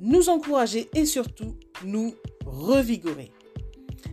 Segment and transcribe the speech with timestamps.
[0.00, 3.32] nous encourager et surtout nous revigorer.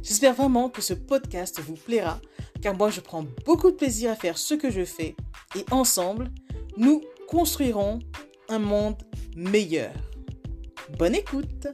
[0.01, 2.19] J'espère vraiment que ce podcast vous plaira
[2.61, 5.15] car moi je prends beaucoup de plaisir à faire ce que je fais
[5.55, 6.31] et ensemble,
[6.77, 7.99] nous construirons
[8.49, 9.01] un monde
[9.35, 9.93] meilleur.
[10.97, 11.67] Bonne écoute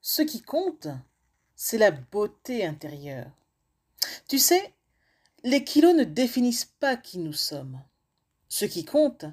[0.00, 0.88] Ce qui compte,
[1.54, 3.30] c'est la beauté intérieure.
[4.28, 4.74] Tu sais,
[5.44, 7.82] les kilos ne définissent pas qui nous sommes.
[8.58, 9.26] Ce qui compte,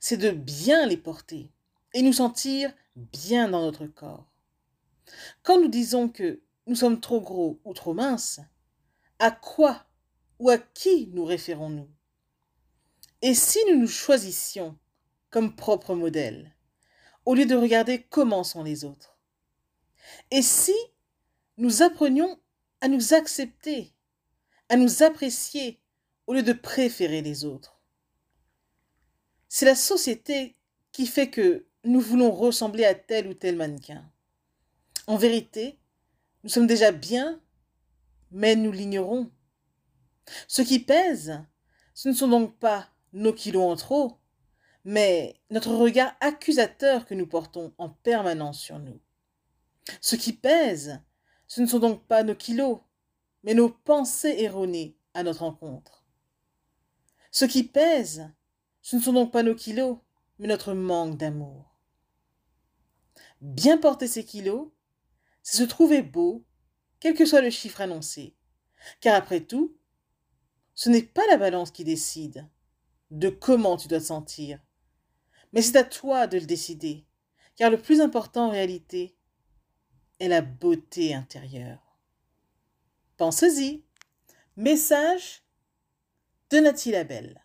[0.00, 1.50] c'est de bien les porter
[1.94, 4.30] et nous sentir bien dans notre corps.
[5.42, 8.38] Quand nous disons que nous sommes trop gros ou trop minces,
[9.18, 9.86] à quoi
[10.38, 11.88] ou à qui nous référons-nous?
[13.22, 14.76] Et si nous nous choisissions
[15.30, 16.54] comme propre modèle,
[17.24, 19.16] au lieu de regarder comment sont les autres?
[20.30, 20.76] Et si
[21.56, 22.38] nous apprenions
[22.82, 23.94] à nous accepter,
[24.68, 25.80] à nous apprécier,
[26.26, 27.79] au lieu de préférer les autres?
[29.50, 30.56] C'est la société
[30.92, 34.08] qui fait que nous voulons ressembler à tel ou tel mannequin.
[35.08, 35.80] En vérité,
[36.44, 37.42] nous sommes déjà bien,
[38.30, 39.30] mais nous l'ignorons.
[40.46, 41.44] Ce qui pèse,
[41.94, 44.20] ce ne sont donc pas nos kilos en trop,
[44.84, 49.00] mais notre regard accusateur que nous portons en permanence sur nous.
[50.00, 51.00] Ce qui pèse,
[51.48, 52.78] ce ne sont donc pas nos kilos,
[53.42, 56.04] mais nos pensées erronées à notre encontre.
[57.32, 58.30] Ce qui pèse,
[58.82, 59.98] ce ne sont donc pas nos kilos,
[60.38, 61.76] mais notre manque d'amour.
[63.40, 64.68] Bien porter ses kilos,
[65.42, 66.44] c'est se trouver beau,
[66.98, 68.36] quel que soit le chiffre annoncé.
[69.00, 69.76] Car après tout,
[70.74, 72.48] ce n'est pas la balance qui décide
[73.10, 74.60] de comment tu dois te sentir,
[75.52, 77.06] mais c'est à toi de le décider,
[77.56, 79.16] car le plus important en réalité
[80.20, 81.98] est la beauté intérieure.
[83.16, 83.84] Pensez-y.
[84.56, 85.42] Message
[86.50, 87.44] de Nathalie Labelle.